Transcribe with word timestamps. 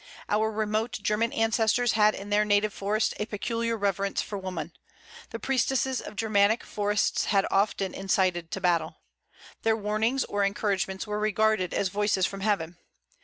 Our 0.27 0.49
remote 0.49 0.93
German 1.03 1.31
ancestors 1.31 1.91
had 1.91 2.15
in 2.15 2.31
their 2.31 2.43
native 2.43 2.73
forests 2.73 3.13
a 3.19 3.27
peculiar 3.27 3.77
reverence 3.77 4.19
for 4.19 4.35
woman. 4.35 4.71
The 5.29 5.37
priestesses 5.37 6.01
of 6.01 6.15
Germanic 6.15 6.63
forests 6.63 7.25
had 7.25 7.45
often 7.51 7.93
incited 7.93 8.49
to 8.49 8.59
battle. 8.61 9.01
Their 9.61 9.77
warnings 9.77 10.23
or 10.23 10.43
encouragements 10.43 11.05
were 11.05 11.19
regarded 11.19 11.71
as 11.71 11.89
voices 11.89 12.25
from 12.25 12.39
Heaven. 12.41 12.77